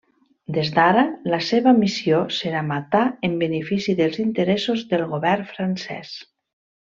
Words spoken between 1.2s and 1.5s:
la